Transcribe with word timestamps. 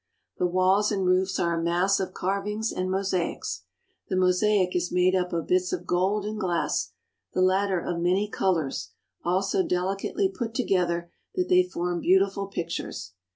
The 0.39 0.47
walls 0.47 0.91
and 0.91 1.05
roofs 1.05 1.37
are 1.39 1.53
a 1.59 1.63
mass 1.63 1.99
of 1.99 2.11
carvings 2.15 2.71
and 2.71 2.89
mosaics. 2.89 3.65
The 4.09 4.15
mosaic 4.15 4.75
is 4.75 4.91
made 4.91 5.13
up 5.13 5.31
of 5.31 5.45
bits 5.45 5.71
of 5.71 5.85
gold 5.85 6.25
and 6.25 6.39
glass, 6.39 6.91
the 7.33 7.41
latter 7.43 7.79
of 7.79 7.99
many 7.99 8.27
colours, 8.27 8.93
all 9.23 9.43
so 9.43 9.61
delicately 9.63 10.27
put 10.27 10.55
together 10.55 11.11
that 11.35 11.49
they 11.49 11.61
form 11.61 11.99
beautiful 12.01 12.47
pictures. 12.47 13.13